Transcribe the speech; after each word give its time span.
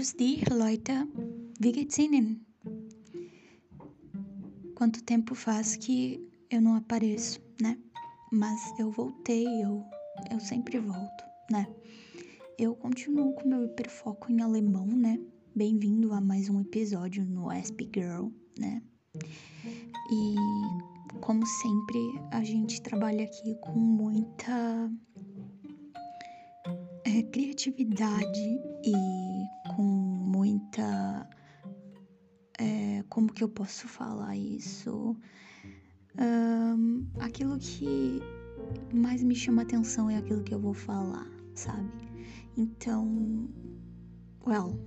Grüß 0.00 0.16
dich, 0.16 0.48
Leute. 0.48 1.06
Wie 1.58 1.72
geht's 1.72 1.98
Ihnen? 1.98 2.40
Quanto 4.74 5.04
tempo 5.04 5.34
faz 5.34 5.76
que 5.76 6.26
eu 6.50 6.62
não 6.62 6.76
apareço, 6.76 7.38
né? 7.60 7.76
Mas 8.32 8.58
eu 8.78 8.90
voltei, 8.90 9.44
eu, 9.62 9.84
eu 10.32 10.40
sempre 10.40 10.78
volto, 10.78 11.24
né? 11.50 11.68
Eu 12.58 12.74
continuo 12.74 13.34
com 13.34 13.46
meu 13.46 13.66
hiperfoco 13.66 14.32
em 14.32 14.40
alemão, 14.40 14.86
né? 14.86 15.20
Bem-vindo 15.54 16.14
a 16.14 16.20
mais 16.22 16.48
um 16.48 16.62
episódio 16.62 17.22
no 17.26 17.50
Asp 17.50 17.82
Girl, 17.94 18.28
né? 18.58 18.82
E 20.10 20.34
como 21.20 21.44
sempre, 21.44 22.00
a 22.30 22.42
gente 22.42 22.80
trabalha 22.80 23.24
aqui 23.24 23.54
com 23.60 23.78
muita 23.78 24.90
é, 27.04 27.22
criatividade 27.24 28.60
e 28.82 29.29
muita. 30.40 31.28
É, 32.58 33.04
como 33.10 33.32
que 33.32 33.44
eu 33.44 33.48
posso 33.48 33.86
falar 33.86 34.36
isso? 34.36 35.14
Um, 36.18 37.06
aquilo 37.18 37.58
que 37.58 38.20
mais 38.94 39.22
me 39.22 39.34
chama 39.34 39.62
atenção 39.62 40.08
é 40.10 40.16
aquilo 40.16 40.42
que 40.42 40.54
eu 40.54 40.60
vou 40.60 40.74
falar, 40.74 41.30
sabe? 41.54 41.90
Então, 42.56 43.48
well, 44.46 44.78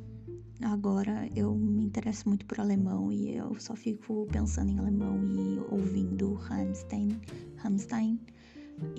agora 0.63 1.29
eu 1.35 1.55
me 1.55 1.84
interesso 1.84 2.27
muito 2.29 2.45
por 2.45 2.59
alemão 2.59 3.12
e 3.12 3.35
eu 3.35 3.55
só 3.59 3.76
fico 3.76 4.27
pensando 4.31 4.71
em 4.71 4.79
alemão 4.79 5.17
e 5.23 5.59
ouvindo 5.71 6.34
Rammstein, 6.34 7.20
Rammstein 7.57 8.20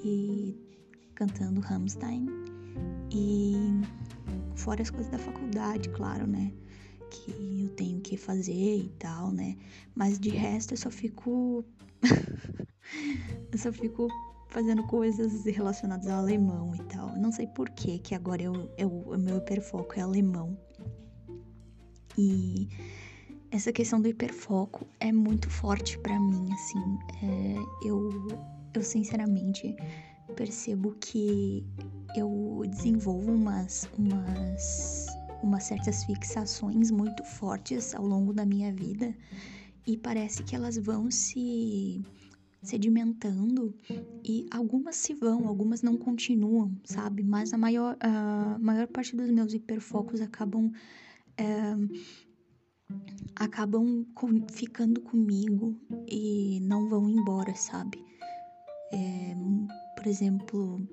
e 0.04 0.56
cantando 1.14 1.60
Rammstein 1.60 2.26
e 3.12 3.54
fora 4.64 4.80
as 4.80 4.88
coisas 4.88 5.12
da 5.12 5.18
faculdade, 5.18 5.90
claro, 5.90 6.26
né? 6.26 6.50
Que 7.10 7.62
eu 7.64 7.68
tenho 7.76 8.00
que 8.00 8.16
fazer 8.16 8.78
e 8.78 8.88
tal, 8.98 9.30
né? 9.30 9.56
Mas 9.94 10.18
de 10.18 10.30
resto 10.30 10.72
eu 10.72 10.78
só 10.78 10.90
fico. 10.90 11.62
eu 13.52 13.58
só 13.58 13.70
fico 13.70 14.08
fazendo 14.48 14.82
coisas 14.84 15.44
relacionadas 15.44 16.08
ao 16.08 16.20
alemão 16.20 16.74
e 16.74 16.82
tal. 16.84 17.14
Não 17.16 17.30
sei 17.30 17.46
por 17.46 17.68
que 17.70 17.98
que 17.98 18.14
agora 18.14 18.42
eu, 18.42 18.70
eu, 18.78 18.88
o 18.88 19.18
meu 19.18 19.36
hiperfoco 19.36 19.98
é 19.98 20.02
alemão. 20.02 20.56
E 22.16 22.68
essa 23.50 23.70
questão 23.70 24.00
do 24.00 24.08
hiperfoco 24.08 24.86
é 24.98 25.12
muito 25.12 25.50
forte 25.50 25.98
para 25.98 26.18
mim, 26.18 26.48
assim. 26.52 26.98
É, 27.22 27.88
eu, 27.88 28.08
eu 28.72 28.82
sinceramente 28.82 29.76
percebo 30.34 30.94
que 31.00 31.64
eu 32.16 32.62
desenvolvo 32.68 33.32
umas, 33.32 33.88
umas, 33.98 35.06
umas 35.42 35.64
certas 35.64 36.04
fixações 36.04 36.90
muito 36.90 37.24
fortes 37.24 37.94
ao 37.94 38.06
longo 38.06 38.32
da 38.32 38.44
minha 38.44 38.72
vida 38.72 39.14
e 39.86 39.96
parece 39.96 40.42
que 40.42 40.54
elas 40.54 40.76
vão 40.76 41.10
se 41.10 42.02
sedimentando 42.62 43.74
e 44.24 44.46
algumas 44.50 44.96
se 44.96 45.12
vão, 45.12 45.46
algumas 45.46 45.82
não 45.82 45.96
continuam, 45.96 46.74
sabe? 46.84 47.22
Mas 47.22 47.52
a 47.52 47.58
maior, 47.58 47.96
a 48.00 48.58
maior 48.58 48.86
parte 48.88 49.14
dos 49.14 49.30
meus 49.30 49.52
hiperfocos 49.52 50.20
acabam 50.20 50.72
é, 51.36 51.74
acabam 53.36 54.04
com, 54.14 54.46
ficando 54.50 55.00
comigo 55.00 55.78
e 56.08 56.60
não 56.62 56.88
vão 56.88 57.08
embora, 57.08 57.54
sabe? 57.54 58.02
É, 58.92 59.34
por 60.04 60.10
exemplo, 60.10 60.86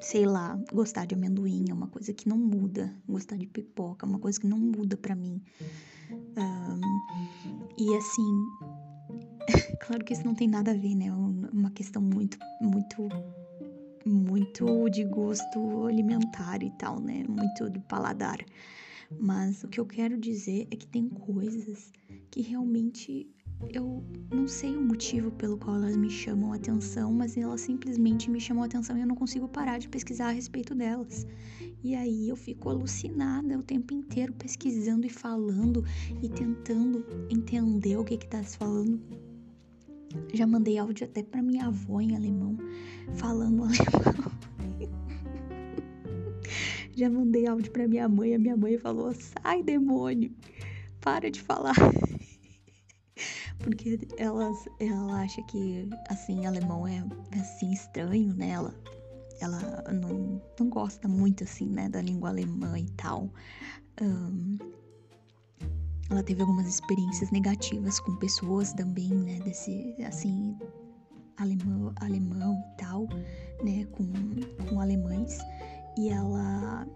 sei 0.00 0.24
lá, 0.26 0.56
gostar 0.72 1.06
de 1.06 1.16
amendoim 1.16 1.64
é 1.68 1.74
uma 1.74 1.88
coisa 1.88 2.12
que 2.12 2.28
não 2.28 2.38
muda. 2.38 2.94
Gostar 3.04 3.36
de 3.36 3.48
pipoca 3.48 4.06
é 4.06 4.08
uma 4.08 4.20
coisa 4.20 4.40
que 4.40 4.46
não 4.46 4.58
muda 4.58 4.96
para 4.96 5.16
mim. 5.16 5.42
Um, 6.08 6.80
e 7.76 7.96
assim, 7.96 8.46
claro 9.84 10.04
que 10.04 10.12
isso 10.12 10.24
não 10.24 10.36
tem 10.36 10.46
nada 10.46 10.70
a 10.70 10.74
ver, 10.74 10.94
né? 10.94 11.06
É 11.06 11.12
uma 11.12 11.72
questão 11.72 12.00
muito, 12.00 12.38
muito, 12.60 13.08
muito 14.06 14.88
de 14.90 15.02
gosto 15.02 15.84
alimentar 15.88 16.62
e 16.62 16.70
tal, 16.78 17.00
né? 17.00 17.24
Muito 17.28 17.68
do 17.70 17.80
paladar. 17.80 18.38
Mas 19.18 19.64
o 19.64 19.68
que 19.68 19.80
eu 19.80 19.84
quero 19.84 20.16
dizer 20.16 20.68
é 20.70 20.76
que 20.76 20.86
tem 20.86 21.08
coisas 21.08 21.92
que 22.30 22.40
realmente 22.40 23.26
eu 23.70 24.02
não 24.30 24.46
sei 24.46 24.76
o 24.76 24.82
motivo 24.82 25.30
pelo 25.32 25.56
qual 25.56 25.76
elas 25.76 25.96
me 25.96 26.10
chamam 26.10 26.52
a 26.52 26.56
atenção, 26.56 27.12
mas 27.12 27.36
elas 27.36 27.60
simplesmente 27.60 28.30
me 28.30 28.40
chamam 28.40 28.62
a 28.62 28.66
atenção 28.66 28.96
e 28.96 29.00
eu 29.00 29.06
não 29.06 29.14
consigo 29.14 29.48
parar 29.48 29.78
de 29.78 29.88
pesquisar 29.88 30.28
a 30.28 30.32
respeito 30.32 30.74
delas. 30.74 31.26
E 31.82 31.94
aí 31.94 32.28
eu 32.28 32.36
fico 32.36 32.68
alucinada 32.68 33.58
o 33.58 33.62
tempo 33.62 33.92
inteiro 33.92 34.32
pesquisando 34.32 35.06
e 35.06 35.10
falando 35.10 35.84
e 36.22 36.28
tentando 36.28 37.04
entender 37.30 37.96
o 37.96 38.04
que 38.04 38.16
que 38.16 38.26
tá 38.26 38.42
se 38.42 38.56
falando. 38.56 39.00
Já 40.32 40.46
mandei 40.46 40.78
áudio 40.78 41.06
até 41.06 41.22
para 41.22 41.42
minha 41.42 41.66
avó 41.66 42.00
em 42.00 42.14
alemão, 42.14 42.56
falando 43.14 43.64
alemão. 43.64 44.32
Já 46.96 47.10
mandei 47.10 47.46
áudio 47.46 47.72
para 47.72 47.88
minha 47.88 48.08
mãe, 48.08 48.34
a 48.34 48.38
minha 48.38 48.56
mãe 48.56 48.78
falou: 48.78 49.12
"Sai, 49.12 49.62
demônio. 49.62 50.30
Para 51.00 51.30
de 51.30 51.40
falar." 51.40 51.74
Porque 53.64 53.98
elas, 54.18 54.68
ela 54.78 55.22
acha 55.22 55.42
que, 55.44 55.88
assim, 56.10 56.44
alemão 56.44 56.86
é, 56.86 57.02
assim, 57.40 57.72
estranho, 57.72 58.34
né? 58.34 58.50
Ela, 58.50 58.74
ela 59.40 59.82
não, 59.90 60.40
não 60.60 60.68
gosta 60.68 61.08
muito, 61.08 61.44
assim, 61.44 61.66
né, 61.66 61.88
da 61.88 62.02
língua 62.02 62.28
alemã 62.28 62.78
e 62.78 62.90
tal. 62.90 63.30
Um, 64.02 64.58
ela 66.10 66.22
teve 66.22 66.42
algumas 66.42 66.66
experiências 66.66 67.30
negativas 67.30 67.98
com 68.00 68.14
pessoas 68.16 68.74
também, 68.74 69.08
né, 69.08 69.40
desse, 69.40 69.96
assim, 70.06 70.54
alemão, 71.38 71.92
alemão 71.96 72.62
e 72.74 72.76
tal, 72.76 73.06
né, 73.64 73.86
com, 73.92 74.12
com 74.68 74.78
alemães. 74.78 75.38
E 75.96 76.10
ela 76.10 76.86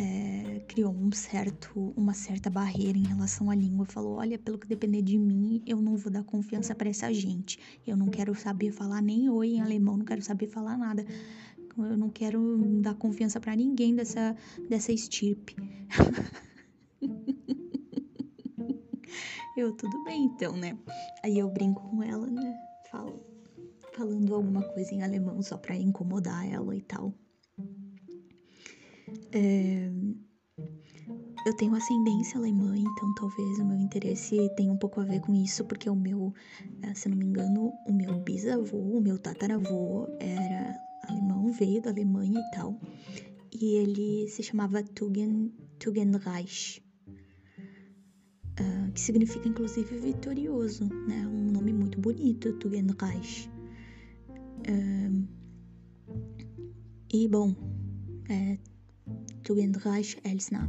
é, 0.00 0.60
criou 0.60 0.94
um 0.94 1.12
certo, 1.12 1.92
uma 1.94 2.14
certa 2.14 2.48
barreira 2.48 2.96
em 2.96 3.06
relação 3.06 3.50
à 3.50 3.54
língua. 3.54 3.84
Falou: 3.84 4.14
olha, 4.14 4.38
pelo 4.38 4.56
que 4.58 4.66
depender 4.66 5.02
de 5.02 5.18
mim, 5.18 5.62
eu 5.66 5.82
não 5.82 5.94
vou 5.96 6.10
dar 6.10 6.24
confiança 6.24 6.74
para 6.74 6.88
essa 6.88 7.12
gente. 7.12 7.58
Eu 7.86 7.98
não 7.98 8.08
quero 8.08 8.34
saber 8.34 8.72
falar 8.72 9.02
nem 9.02 9.28
oi 9.28 9.50
em 9.50 9.60
alemão, 9.60 9.98
não 9.98 10.04
quero 10.04 10.22
saber 10.22 10.46
falar 10.46 10.78
nada. 10.78 11.04
Eu 11.76 11.96
não 11.96 12.08
quero 12.08 12.56
dar 12.80 12.94
confiança 12.94 13.38
para 13.38 13.54
ninguém 13.54 13.94
dessa, 13.94 14.34
dessa 14.68 14.92
estirpe. 14.92 15.54
eu, 19.56 19.72
tudo 19.72 20.02
bem 20.04 20.24
então, 20.24 20.56
né? 20.56 20.76
Aí 21.22 21.38
eu 21.38 21.50
brinco 21.50 21.82
com 21.88 22.02
ela, 22.02 22.26
né? 22.26 22.58
Falo, 22.90 23.20
falando 23.92 24.34
alguma 24.34 24.62
coisa 24.62 24.94
em 24.94 25.02
alemão 25.02 25.42
só 25.42 25.56
pra 25.56 25.76
incomodar 25.76 26.50
ela 26.50 26.74
e 26.74 26.82
tal. 26.82 27.14
É, 29.32 29.90
eu 31.46 31.56
tenho 31.56 31.74
ascendência 31.74 32.38
alemã, 32.38 32.76
então 32.76 33.14
talvez 33.14 33.58
o 33.58 33.64
meu 33.64 33.78
interesse 33.78 34.36
tenha 34.56 34.72
um 34.72 34.76
pouco 34.76 35.00
a 35.00 35.04
ver 35.04 35.20
com 35.20 35.34
isso, 35.34 35.64
porque 35.64 35.88
o 35.88 35.96
meu, 35.96 36.34
é, 36.82 36.94
se 36.94 37.08
não 37.08 37.16
me 37.16 37.24
engano, 37.26 37.72
o 37.86 37.92
meu 37.92 38.18
bisavô, 38.20 38.78
o 38.78 39.00
meu 39.00 39.18
tataravô 39.18 40.06
era 40.18 40.78
alemão, 41.08 41.50
veio 41.52 41.80
da 41.80 41.90
Alemanha 41.90 42.40
e 42.40 42.50
tal, 42.56 42.78
e 43.52 43.76
ele 43.76 44.28
se 44.28 44.42
chamava 44.42 44.82
Tugen, 44.82 45.52
Tugendreich, 45.78 46.82
uh, 48.60 48.92
que 48.92 49.00
significa 49.00 49.48
inclusive 49.48 49.96
vitorioso, 49.98 50.84
né? 50.84 51.26
Um 51.26 51.50
nome 51.50 51.72
muito 51.72 51.98
bonito, 51.98 52.52
Tugendreich. 52.58 53.50
E 57.12 57.26
bom, 57.26 57.56
é, 58.28 58.56
Tugendreich 59.42 60.18
Elsner. 60.24 60.68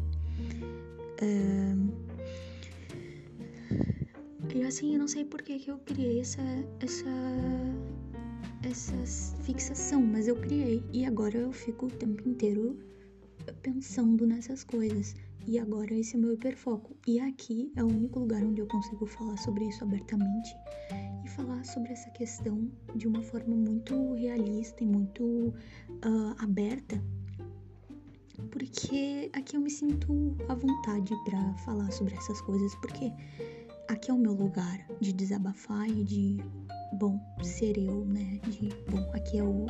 e 4.56 4.64
assim, 4.64 4.94
eu 4.94 5.00
não 5.00 5.08
sei 5.08 5.24
por 5.24 5.42
que, 5.42 5.60
que 5.60 5.72
eu 5.72 5.78
criei 5.80 6.20
essa, 6.20 6.42
essa, 6.80 7.10
essa 8.64 9.38
fixação, 9.44 10.02
mas 10.02 10.28
eu 10.28 10.36
criei. 10.36 10.84
E 10.92 11.06
agora 11.06 11.38
eu 11.38 11.52
fico 11.52 11.86
o 11.86 11.92
tempo 11.92 12.28
inteiro 12.28 12.78
pensando 13.62 14.26
nessas 14.26 14.64
coisas. 14.64 15.16
E 15.48 15.58
agora 15.58 15.94
esse 15.94 16.16
é 16.16 16.20
o 16.20 16.22
meu 16.22 16.34
hiperfoco. 16.34 16.96
E 17.08 17.20
aqui 17.20 17.72
é 17.76 17.84
o 17.84 17.88
único 17.88 18.20
lugar 18.20 18.44
onde 18.44 18.62
eu 18.62 18.68
consigo 18.68 19.06
falar 19.06 19.38
sobre 19.38 19.66
isso 19.68 19.84
abertamente 19.84 20.50
e 21.26 21.30
falar 21.30 21.64
sobre 21.64 21.92
essa 21.92 22.10
questão 22.12 22.72
de 22.96 23.08
uma 23.08 23.22
forma 23.22 23.56
muito 23.56 24.14
realista 24.14 24.84
e 24.84 24.88
muito 24.88 25.24
uh, 25.24 26.36
aberta 26.40 27.02
porque 28.50 29.30
aqui 29.34 29.56
eu 29.56 29.62
me 29.62 29.70
sinto 29.70 30.36
à 30.50 30.56
vontade 30.56 31.14
para 31.26 31.54
falar 31.66 31.92
sobre 31.92 32.16
essas 32.16 32.42
coisas, 32.42 32.74
porque 32.76 33.12
aqui 33.88 34.10
é 34.12 34.14
o 34.14 34.18
meu 34.18 34.34
lugar 34.34 34.86
de 35.00 35.14
desabafar 35.14 35.90
e 35.90 36.04
de, 36.04 36.38
bom, 36.94 37.20
ser 37.44 37.78
eu, 37.78 38.06
né? 38.06 38.40
De, 38.48 38.70
bom, 38.90 39.10
aqui 39.14 39.38
é 39.38 39.44
o 39.44 39.66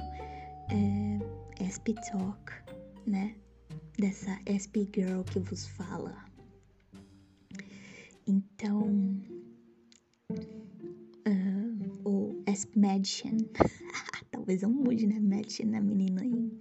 é, 0.69 1.69
SP 1.69 1.93
Talk, 2.09 2.51
né? 3.05 3.35
dessa 3.97 4.39
SP 4.47 4.89
Girl 4.93 5.21
que 5.21 5.39
vos 5.39 5.67
fala. 5.67 6.25
Então, 8.27 9.21
uh, 11.27 12.01
ou 12.03 12.43
SP 12.47 12.79
Mädchen, 12.79 13.37
talvez 14.31 14.63
eu 14.63 14.69
mude, 14.69 15.05
né? 15.05 15.19
Mädchen, 15.19 15.67
né, 15.67 15.79
menina, 15.79 16.23
em, 16.25 16.51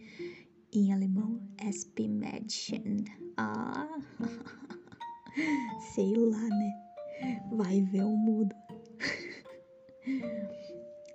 em 0.72 0.92
alemão, 0.92 1.40
SP 1.58 2.06
Mädchen. 2.06 3.04
Ah, 3.36 3.88
sei 5.94 6.14
lá, 6.14 6.38
né? 6.38 6.72
Vai 7.52 7.82
ver 7.82 8.04
o 8.04 8.16
mudo. 8.16 8.54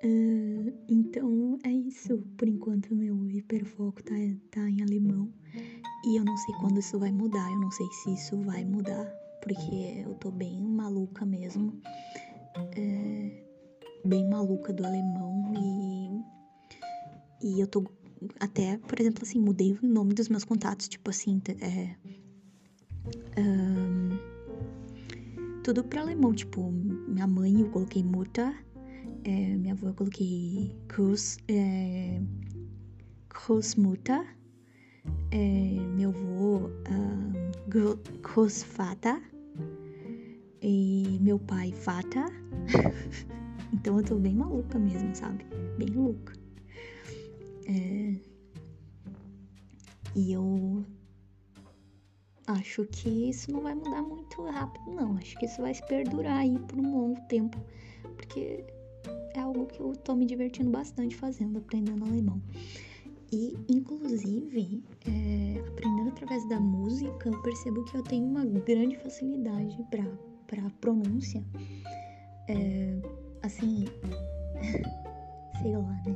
Uh, 0.03 0.73
então 0.89 1.57
é 1.63 1.69
isso. 1.69 2.17
Por 2.37 2.47
enquanto, 2.47 2.93
meu 2.95 3.29
hiperfoco 3.29 4.03
tá, 4.03 4.13
tá 4.51 4.69
em 4.69 4.81
alemão. 4.81 5.31
E 6.05 6.17
eu 6.17 6.25
não 6.25 6.35
sei 6.37 6.55
quando 6.55 6.79
isso 6.79 6.99
vai 6.99 7.11
mudar. 7.11 7.49
Eu 7.51 7.59
não 7.59 7.71
sei 7.71 7.87
se 8.03 8.13
isso 8.13 8.37
vai 8.41 8.65
mudar. 8.65 9.05
Porque 9.41 10.03
eu 10.03 10.15
tô 10.15 10.31
bem 10.31 10.61
maluca 10.61 11.25
mesmo. 11.25 11.79
É, 12.75 13.43
bem 14.03 14.27
maluca 14.27 14.73
do 14.73 14.85
alemão. 14.85 15.53
E, 15.55 17.47
e 17.47 17.59
eu 17.61 17.67
tô 17.67 17.83
até, 18.39 18.77
por 18.77 18.99
exemplo, 18.99 19.23
assim, 19.23 19.39
mudei 19.39 19.77
o 19.81 19.85
nome 19.85 20.13
dos 20.13 20.29
meus 20.29 20.43
contatos. 20.43 20.87
Tipo 20.87 21.09
assim, 21.09 21.41
é, 21.61 21.95
um, 23.39 24.17
tudo 25.63 25.83
pra 25.83 26.01
alemão. 26.01 26.33
Tipo, 26.33 26.71
minha 26.71 27.27
mãe 27.27 27.61
eu 27.61 27.69
coloquei 27.69 28.03
Mutter 28.03 28.65
é, 29.25 29.55
minha 29.57 29.73
avó 29.73 29.87
eu 29.87 29.93
coloquei 29.95 30.71
Cruz, 30.87 31.39
é, 31.47 32.21
Großmutter, 33.27 34.23
é, 35.31 35.79
meu 35.95 36.11
avô 36.11 36.67
uh, 36.67 38.21
Großvater 38.21 39.19
e 40.61 41.17
meu 41.21 41.39
pai 41.39 41.71
Vater. 41.71 42.25
então 43.73 43.97
eu 43.97 44.03
tô 44.03 44.15
bem 44.15 44.35
maluca 44.35 44.77
mesmo, 44.77 45.15
sabe? 45.15 45.43
Bem 45.79 45.89
louca. 45.89 46.33
É, 47.67 48.15
e 50.15 50.31
eu 50.31 50.85
acho 52.47 52.85
que 52.85 53.29
isso 53.29 53.51
não 53.51 53.61
vai 53.61 53.75
mudar 53.75 54.01
muito 54.01 54.41
rápido, 54.43 54.91
não. 54.91 55.17
Acho 55.17 55.37
que 55.37 55.45
isso 55.45 55.61
vai 55.61 55.73
se 55.73 55.85
perdurar 55.87 56.37
aí 56.37 56.57
por 56.59 56.77
um 56.77 56.91
longo 56.91 57.21
tempo. 57.27 57.57
Porque 58.15 58.63
é 59.33 59.39
algo 59.39 59.65
que 59.65 59.79
eu 59.79 59.93
tô 59.93 60.15
me 60.15 60.25
divertindo 60.25 60.69
bastante 60.69 61.15
fazendo, 61.15 61.57
aprendendo 61.57 62.05
alemão. 62.05 62.41
E, 63.31 63.57
inclusive, 63.67 64.83
é, 65.05 65.59
aprendendo 65.67 66.09
através 66.09 66.47
da 66.47 66.59
música, 66.59 67.27
eu 67.27 67.41
percebo 67.41 67.83
que 67.83 67.97
eu 67.97 68.03
tenho 68.03 68.25
uma 68.25 68.45
grande 68.45 68.95
facilidade 68.97 69.77
para 70.47 70.69
pronúncia. 70.79 71.43
É, 72.47 72.97
assim, 73.43 73.85
sei 75.61 75.75
lá, 75.75 76.01
né? 76.05 76.15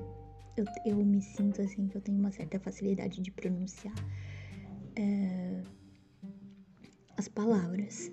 Eu, 0.59 0.65
eu 0.85 0.97
me 0.97 1.21
sinto 1.21 1.61
assim 1.61 1.87
que 1.87 1.95
eu 1.95 2.01
tenho 2.01 2.19
uma 2.19 2.31
certa 2.31 2.59
facilidade 2.59 3.21
de 3.21 3.31
pronunciar 3.31 3.95
é, 4.93 5.63
as 7.15 7.29
palavras. 7.29 8.11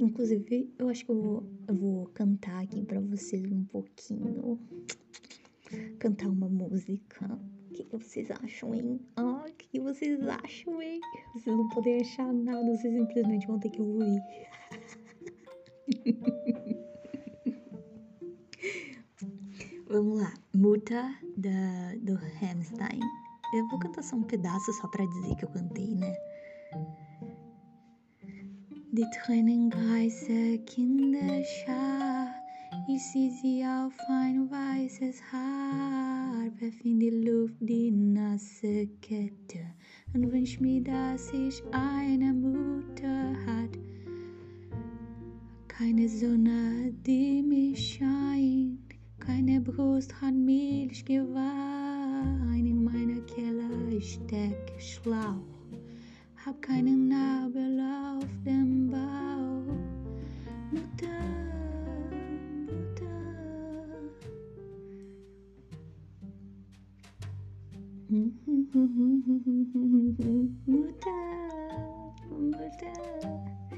Inclusive, 0.00 0.74
eu 0.76 0.88
acho 0.88 1.04
que 1.04 1.12
eu 1.12 1.22
vou, 1.22 1.44
eu 1.68 1.74
vou 1.76 2.06
cantar 2.06 2.64
aqui 2.64 2.84
para 2.84 2.98
vocês 2.98 3.48
um 3.52 3.64
pouquinho. 3.64 4.58
Cantar 6.00 6.26
uma 6.28 6.48
música. 6.48 7.38
O 7.70 7.74
que, 7.74 7.84
vocês 7.96 8.28
acham, 8.32 8.74
hein? 8.74 9.00
Ah, 9.14 9.44
o 9.48 9.52
que, 9.52 9.68
que 9.68 9.78
vocês 9.78 10.20
acham, 10.26 10.82
hein? 10.82 11.00
Vocês 11.32 11.56
não 11.56 11.68
podem 11.68 12.00
achar 12.00 12.32
nada, 12.32 12.76
vocês 12.76 12.92
simplesmente 12.92 13.46
vão 13.46 13.60
ter 13.60 13.70
que 13.70 13.80
ouvir. 13.80 14.20
Vamos 19.92 20.20
lá. 20.20 20.32
Muta 20.54 21.12
da, 21.36 21.96
do 22.00 22.16
Hamstein. 22.40 23.00
Eu 23.52 23.66
vou 23.66 23.78
cantar 23.80 24.04
só 24.04 24.14
um 24.14 24.22
pedaço 24.22 24.72
só 24.74 24.86
pra 24.86 25.04
dizer 25.04 25.34
que 25.34 25.44
eu 25.44 25.48
cantei, 25.48 25.96
né? 25.96 26.16
Die 28.92 29.10
tränenreiße 29.10 30.58
Kinderschar, 30.64 32.32
ich 32.88 33.02
sehe 33.02 33.32
sie 33.32 33.64
auf 33.64 33.98
ein 34.08 34.48
weißes 34.48 35.20
Haar, 35.32 36.52
werf 36.60 36.84
in 36.84 37.00
die 37.00 37.10
Luft 37.10 37.56
die 37.60 37.90
nasse 37.90 38.86
Kette 39.00 39.74
und 40.14 40.30
wünsch 40.30 40.60
mir, 40.60 40.84
dass 40.84 41.32
ich 41.32 41.64
eine 41.72 42.32
Mutter 42.32 43.32
hat. 43.44 43.76
Keine 45.66 46.08
Sonne, 46.08 46.92
die 47.04 47.42
mich 47.42 47.94
scheint, 47.94 48.79
keine 49.20 49.60
Brust 49.60 50.12
hat 50.20 50.34
Milch 50.34 51.04
geweint, 51.04 52.66
in 52.66 52.84
meiner 52.84 53.20
Keller 53.22 54.00
steckt 54.00 54.82
Schlauch 54.82 55.60
hab 56.46 56.62
keinen 56.62 57.08
Nabel 57.08 57.80
auf 57.80 58.24
dem 58.46 58.90
Bauch. 58.90 59.74
Mutter, 60.72 61.20
Mutter. 62.66 63.10
Mutter, 70.66 71.10
Mutter. 72.38 73.69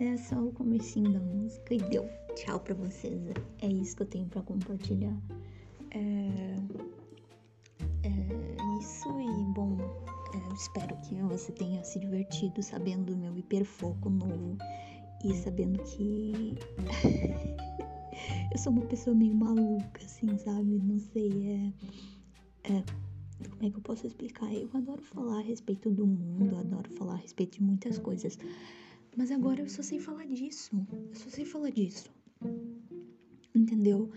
É 0.00 0.16
só 0.16 0.36
o 0.36 0.52
comecinho 0.52 1.12
da 1.12 1.18
música 1.18 1.74
e 1.74 1.78
deu. 1.78 2.08
Tchau 2.36 2.60
pra 2.60 2.72
vocês. 2.72 3.20
É 3.60 3.66
isso 3.66 3.96
que 3.96 4.02
eu 4.02 4.06
tenho 4.06 4.26
pra 4.26 4.42
compartilhar. 4.42 5.16
É, 5.90 6.54
é 8.04 8.78
isso 8.78 9.08
e 9.20 9.52
bom. 9.54 9.76
Eu 10.32 10.54
espero 10.54 10.96
que 10.98 11.16
você 11.22 11.50
tenha 11.50 11.82
se 11.82 11.98
divertido 11.98 12.62
sabendo 12.62 13.06
do 13.06 13.16
meu 13.16 13.36
hiperfoco 13.36 14.08
novo 14.08 14.56
e 15.24 15.34
sabendo 15.34 15.82
que 15.82 16.54
eu 18.52 18.58
sou 18.58 18.72
uma 18.72 18.86
pessoa 18.86 19.16
meio 19.16 19.34
maluca, 19.34 20.04
assim, 20.04 20.38
sabe? 20.38 20.78
Não 20.78 21.00
sei, 21.00 21.72
é, 22.64 22.72
é. 22.72 22.84
Como 23.50 23.66
é 23.66 23.70
que 23.70 23.78
eu 23.78 23.82
posso 23.82 24.06
explicar? 24.06 24.52
Eu 24.52 24.70
adoro 24.74 25.02
falar 25.02 25.38
a 25.38 25.42
respeito 25.42 25.90
do 25.90 26.06
mundo, 26.06 26.56
adoro 26.56 26.88
falar 26.90 27.14
a 27.14 27.16
respeito 27.16 27.58
de 27.58 27.64
muitas 27.64 27.98
coisas. 27.98 28.38
Mas 29.18 29.32
agora 29.32 29.60
eu 29.60 29.68
só 29.68 29.82
sei 29.82 29.98
falar 29.98 30.26
disso. 30.26 30.70
Eu 30.92 31.14
só 31.16 31.28
sei 31.28 31.44
falar 31.44 31.70
disso. 31.70 32.08
Entendeu? 33.52 34.12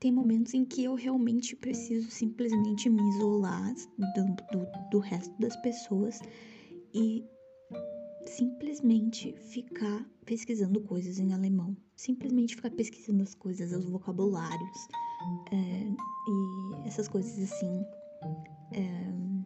Tem 0.00 0.10
momentos 0.10 0.54
em 0.54 0.64
que 0.64 0.82
eu 0.82 0.94
realmente 0.94 1.54
preciso 1.54 2.10
simplesmente 2.10 2.88
me 2.88 3.06
isolar 3.10 3.74
do, 4.14 4.24
do, 4.50 4.66
do 4.90 4.98
resto 4.98 5.38
das 5.38 5.56
pessoas 5.56 6.20
e 6.94 7.22
simplesmente 8.26 9.34
ficar 9.50 10.08
pesquisando 10.24 10.80
coisas 10.80 11.18
em 11.18 11.34
alemão. 11.34 11.76
Simplesmente 11.96 12.56
ficar 12.56 12.70
pesquisando 12.70 13.24
as 13.24 13.34
coisas, 13.34 13.72
os 13.72 13.90
vocabulários 13.90 14.88
é, 15.52 15.92
e 16.26 16.88
essas 16.88 17.08
coisas 17.08 17.38
assim. 17.52 17.84
É, 18.72 19.37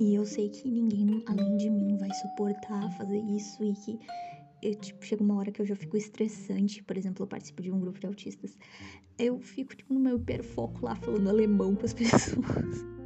e 0.00 0.14
eu 0.14 0.24
sei 0.24 0.48
que 0.48 0.68
ninguém 0.68 1.22
além 1.26 1.56
de 1.56 1.70
mim 1.70 1.96
vai 1.96 2.12
suportar 2.14 2.90
fazer 2.92 3.18
isso 3.18 3.62
e 3.64 3.72
que 3.74 3.98
eu, 4.60 4.74
tipo, 4.74 5.04
chega 5.04 5.22
uma 5.22 5.36
hora 5.36 5.52
que 5.52 5.62
eu 5.62 5.66
já 5.66 5.76
fico 5.76 5.96
estressante. 5.96 6.82
Por 6.82 6.96
exemplo, 6.96 7.22
eu 7.22 7.28
participo 7.28 7.62
de 7.62 7.70
um 7.70 7.78
grupo 7.78 8.00
de 8.00 8.06
autistas. 8.06 8.58
Eu 9.16 9.38
fico, 9.38 9.76
tipo, 9.76 9.94
no 9.94 10.00
meu 10.00 10.16
hiperfoco 10.16 10.84
lá 10.84 10.96
falando 10.96 11.28
alemão 11.28 11.76
com 11.76 11.84
as 11.84 11.92
pessoas. 11.94 12.97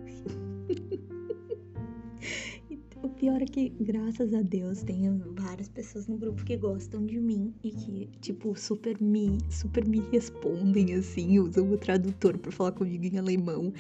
Pior 3.23 3.41
é 3.41 3.45
que, 3.45 3.69
graças 3.81 4.35
a 4.35 4.43
Deus, 4.43 4.83
tem 4.83 5.09
várias 5.37 5.69
pessoas 5.69 6.09
no 6.09 6.17
grupo 6.17 6.45
que 6.45 6.57
gostam 6.57 7.07
de 7.07 7.21
mim 7.21 7.55
e 7.63 7.71
que, 7.71 8.11
tipo, 8.21 8.53
super 8.59 9.01
me, 9.01 9.39
super 9.49 9.87
me 9.87 10.01
respondem, 10.11 10.93
assim, 10.95 11.39
usam 11.39 11.71
o 11.71 11.79
tradutor 11.79 12.37
pra 12.37 12.51
falar 12.51 12.73
comigo 12.73 13.05
em 13.05 13.17
alemão. 13.17 13.73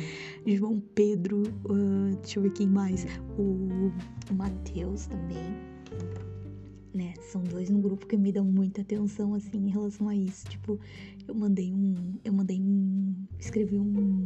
João 0.47 0.79
Pedro, 0.95 1.43
uh, 1.65 2.17
deixa 2.21 2.39
eu 2.39 2.45
ver 2.45 2.53
quem 2.53 2.69
mais. 2.69 3.05
O, 3.37 3.91
o 4.31 4.35
Matheus 4.37 5.07
também 5.07 5.73
né? 6.95 7.15
São 7.23 7.43
dois 7.43 7.69
no 7.69 7.81
grupo 7.81 8.07
que 8.07 8.17
me 8.17 8.31
dão 8.31 8.45
muita 8.45 8.83
atenção, 8.83 9.35
assim, 9.35 9.67
em 9.67 9.71
relação 9.71 10.09
a 10.09 10.15
isso. 10.15 10.47
Tipo, 10.47 10.79
eu 11.27 11.35
mandei 11.35 11.73
um. 11.73 12.15
Eu 12.23 12.33
mandei 12.33 12.61
um. 12.61 13.13
Escrevi 13.41 13.77
um. 13.77 14.23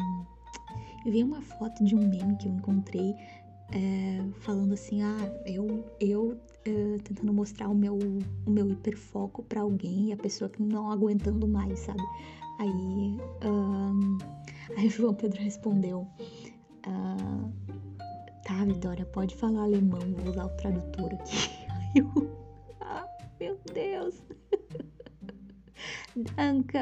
Eu 1.06 1.12
vi 1.12 1.22
uma 1.22 1.40
foto 1.40 1.84
de 1.84 1.94
um 1.94 2.00
meme 2.00 2.36
que 2.36 2.48
eu 2.48 2.52
encontrei 2.52 3.14
é, 3.72 4.24
falando 4.40 4.74
assim, 4.74 5.02
ah, 5.02 5.42
eu, 5.44 5.84
eu 6.00 6.38
é, 6.64 6.98
tentando 7.02 7.32
mostrar 7.32 7.68
o 7.68 7.74
meu, 7.74 7.98
o 8.46 8.50
meu 8.50 8.68
hiperfoco 8.70 9.42
para 9.42 9.60
alguém 9.60 10.08
e 10.08 10.12
a 10.12 10.16
pessoa 10.16 10.48
que 10.48 10.62
não 10.62 10.90
aguentando 10.90 11.46
mais, 11.48 11.80
sabe? 11.80 12.02
Aí, 12.58 13.18
um, 13.44 14.18
aí 14.76 14.88
João 14.88 15.14
Pedro 15.14 15.42
respondeu, 15.42 16.06
Uh, 16.86 17.52
tá, 18.44 18.64
Vitória, 18.64 19.04
pode 19.06 19.34
falar 19.34 19.64
alemão, 19.64 19.98
vou 19.98 20.30
usar 20.30 20.44
o 20.44 20.50
tradutor 20.50 21.12
aqui. 21.14 21.36
ah, 22.80 23.08
meu 23.40 23.58
Deus. 23.74 24.22
Danke, 26.36 26.78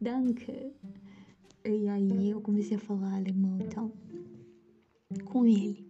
danke. 0.00 0.72
E 1.64 1.88
aí 1.88 2.30
eu 2.30 2.40
comecei 2.40 2.76
a 2.76 2.80
falar 2.80 3.16
alemão 3.16 3.58
e 3.58 3.64
tal 3.64 3.90
com 5.24 5.46
ele. 5.46 5.85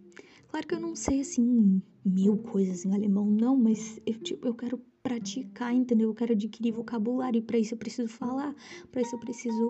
Claro 0.57 0.69
que 0.69 0.73
eu 0.73 0.79
não 0.79 0.95
sei 0.95 1.21
assim 1.21 1.83
mil 2.03 2.35
coisas 2.39 2.83
em 2.83 2.91
alemão, 2.91 3.29
não, 3.29 3.55
mas 3.55 4.01
eu, 4.07 4.15
tipo, 4.15 4.47
eu 4.47 4.55
quero 4.55 4.81
praticar, 5.03 5.71
entendeu? 5.71 6.09
Eu 6.09 6.15
quero 6.15 6.33
adquirir 6.33 6.71
vocabulário 6.71 7.37
e 7.37 7.41
para 7.43 7.59
isso 7.59 7.75
eu 7.75 7.77
preciso 7.77 8.07
falar, 8.07 8.55
para 8.91 9.03
isso 9.03 9.15
eu 9.15 9.19
preciso 9.19 9.69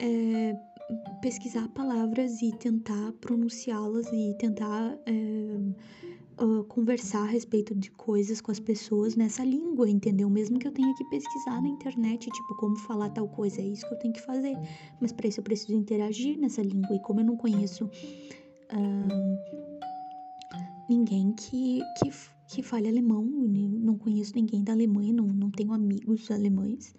é, 0.00 0.54
pesquisar 1.20 1.66
palavras 1.70 2.40
e 2.40 2.52
tentar 2.52 3.10
pronunciá-las 3.20 4.06
e 4.12 4.32
tentar 4.38 4.96
é, 5.06 6.44
uh, 6.44 6.62
conversar 6.68 7.22
a 7.22 7.26
respeito 7.26 7.74
de 7.74 7.90
coisas 7.90 8.40
com 8.40 8.52
as 8.52 8.60
pessoas 8.60 9.16
nessa 9.16 9.42
língua, 9.42 9.90
entendeu? 9.90 10.30
Mesmo 10.30 10.56
que 10.60 10.68
eu 10.68 10.72
tenha 10.72 10.94
que 10.94 11.04
pesquisar 11.06 11.60
na 11.60 11.68
internet, 11.68 12.30
tipo, 12.30 12.54
como 12.58 12.76
falar 12.76 13.10
tal 13.10 13.26
coisa, 13.26 13.60
é 13.60 13.64
isso 13.64 13.84
que 13.88 13.92
eu 13.92 13.98
tenho 13.98 14.14
que 14.14 14.22
fazer. 14.22 14.54
Mas 15.00 15.10
para 15.10 15.26
isso 15.26 15.40
eu 15.40 15.44
preciso 15.44 15.74
interagir 15.74 16.38
nessa 16.38 16.62
língua 16.62 16.94
e 16.94 17.02
como 17.02 17.18
eu 17.18 17.24
não 17.24 17.36
conheço 17.36 17.86
uh, 17.86 19.67
ninguém 20.88 21.32
que, 21.32 21.80
que, 21.98 22.10
que 22.48 22.62
fale 22.62 22.88
alemão, 22.88 23.24
não 23.24 23.96
conheço 23.96 24.32
ninguém 24.34 24.64
da 24.64 24.72
Alemanha, 24.72 25.12
não, 25.12 25.26
não 25.26 25.50
tenho 25.50 25.72
amigos 25.72 26.30
alemães. 26.30 26.94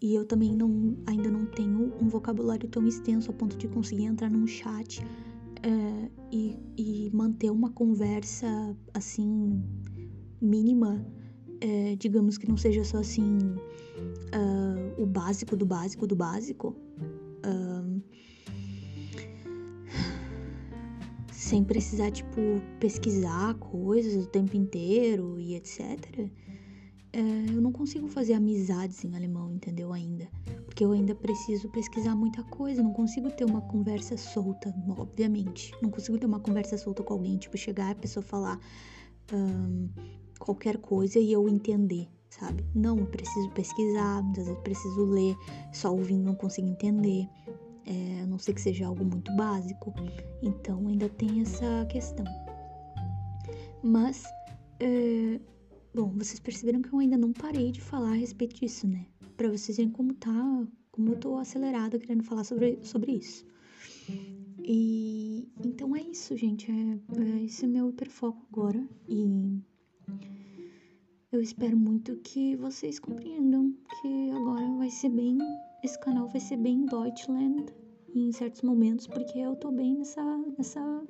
E 0.00 0.14
eu 0.14 0.24
também 0.24 0.56
não, 0.56 0.96
ainda 1.06 1.30
não 1.30 1.46
tenho 1.46 1.92
um 2.00 2.08
vocabulário 2.08 2.68
tão 2.68 2.86
extenso 2.86 3.30
a 3.30 3.34
ponto 3.34 3.56
de 3.56 3.68
conseguir 3.68 4.04
entrar 4.04 4.28
num 4.28 4.46
chat 4.46 5.00
é, 5.62 6.10
e, 6.32 6.58
e, 6.76 7.10
manter 7.14 7.50
uma 7.50 7.70
conversa 7.70 8.76
assim 8.92 9.62
mínima, 10.40 11.06
é, 11.60 11.94
digamos 11.94 12.36
que 12.36 12.48
não 12.48 12.56
seja 12.56 12.82
só 12.82 12.98
assim 12.98 13.38
uh, 14.34 15.00
o 15.02 15.06
básico 15.06 15.56
do 15.56 15.64
básico 15.64 16.04
do 16.04 16.16
básico. 16.16 16.74
Sem 21.52 21.62
precisar, 21.62 22.10
tipo, 22.10 22.40
pesquisar 22.80 23.52
coisas 23.56 24.24
o 24.24 24.26
tempo 24.26 24.56
inteiro 24.56 25.38
e 25.38 25.54
etc. 25.54 26.30
É, 27.12 27.20
eu 27.20 27.60
não 27.60 27.70
consigo 27.70 28.08
fazer 28.08 28.32
amizades 28.32 29.04
em 29.04 29.14
alemão, 29.14 29.52
entendeu? 29.52 29.92
Ainda. 29.92 30.26
Porque 30.64 30.82
eu 30.82 30.92
ainda 30.92 31.14
preciso 31.14 31.68
pesquisar 31.68 32.14
muita 32.14 32.42
coisa. 32.44 32.82
Não 32.82 32.94
consigo 32.94 33.30
ter 33.30 33.44
uma 33.44 33.60
conversa 33.60 34.16
solta, 34.16 34.74
obviamente. 34.96 35.74
Não 35.82 35.90
consigo 35.90 36.16
ter 36.16 36.24
uma 36.24 36.40
conversa 36.40 36.78
solta 36.78 37.02
com 37.02 37.12
alguém, 37.12 37.36
tipo, 37.36 37.58
chegar 37.58 37.90
a 37.90 37.96
pessoa 37.96 38.24
falar 38.24 38.58
um, 39.30 39.90
qualquer 40.38 40.78
coisa 40.78 41.18
e 41.18 41.34
eu 41.34 41.46
entender, 41.50 42.08
sabe? 42.30 42.64
Não, 42.74 42.96
eu 42.96 43.06
preciso 43.08 43.50
pesquisar, 43.50 44.22
muitas 44.22 44.46
vezes 44.46 44.58
eu 44.58 44.62
preciso 44.62 45.04
ler, 45.04 45.36
só 45.70 45.92
ouvindo 45.92 46.24
não 46.24 46.34
consigo 46.34 46.66
entender. 46.66 47.28
É, 47.84 48.22
a 48.22 48.26
não 48.26 48.38
ser 48.38 48.54
que 48.54 48.60
seja 48.60 48.86
algo 48.86 49.04
muito 49.04 49.34
básico. 49.36 49.92
Então 50.42 50.86
ainda 50.88 51.08
tem 51.08 51.40
essa 51.40 51.86
questão. 51.86 52.24
Mas, 53.82 54.24
é, 54.78 55.40
bom, 55.94 56.12
vocês 56.16 56.38
perceberam 56.38 56.80
que 56.80 56.92
eu 56.92 56.98
ainda 56.98 57.16
não 57.16 57.32
parei 57.32 57.72
de 57.72 57.80
falar 57.80 58.12
a 58.12 58.16
respeito 58.16 58.54
disso, 58.56 58.86
né? 58.86 59.06
Pra 59.36 59.48
vocês 59.48 59.76
verem 59.76 59.90
como 59.90 60.14
tá, 60.14 60.66
como 60.92 61.10
eu 61.10 61.16
tô 61.16 61.36
acelerada 61.36 61.98
querendo 61.98 62.22
falar 62.22 62.44
sobre, 62.44 62.78
sobre 62.82 63.12
isso. 63.12 63.44
E 64.64 65.48
então 65.64 65.96
é 65.96 66.02
isso, 66.02 66.36
gente. 66.36 66.70
É, 66.70 66.98
é 67.20 67.44
esse 67.44 67.64
é 67.64 67.68
meu 67.68 67.88
hiperfoco 67.88 68.46
agora. 68.52 68.86
E 69.08 69.60
eu 71.32 71.40
espero 71.40 71.76
muito 71.76 72.16
que 72.16 72.54
vocês 72.56 72.98
compreendam 73.00 73.74
que 74.00 74.30
agora 74.30 74.68
vai 74.76 74.90
ser 74.90 75.08
bem 75.08 75.38
esse 75.82 75.98
canal 75.98 76.28
vai 76.28 76.40
ser 76.40 76.56
bem 76.56 76.86
Deutschland 76.86 77.72
em 78.14 78.30
certos 78.32 78.62
momentos, 78.62 79.06
porque 79.06 79.38
eu 79.38 79.56
tô 79.56 79.70
bem 79.72 79.98
nessa, 79.98 80.22
nessa, 80.56 81.04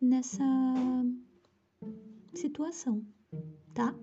nessa 0.00 0.44
situação, 2.34 3.04
tá? 3.74 3.94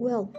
Well, 0.00 0.30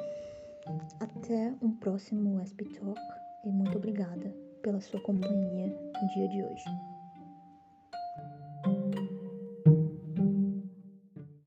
até 1.00 1.53
um 1.62 1.72
próximo 1.75 2.39
SP 2.41 2.65
Talk 2.65 3.00
e 3.46 3.50
muito 3.51 3.77
obrigada 3.77 4.34
pela 4.62 4.79
sua 4.79 5.01
companhia 5.01 5.67
no 5.67 6.08
dia 6.13 6.27
de 6.29 6.43
hoje. 6.43 6.88